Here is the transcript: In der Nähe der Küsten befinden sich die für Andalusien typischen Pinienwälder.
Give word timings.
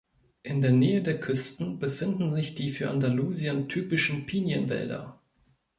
In 0.41 0.61
der 0.61 0.71
Nähe 0.71 1.03
der 1.03 1.19
Küsten 1.19 1.77
befinden 1.77 2.31
sich 2.31 2.55
die 2.55 2.71
für 2.71 2.89
Andalusien 2.89 3.69
typischen 3.69 4.25
Pinienwälder. 4.25 5.19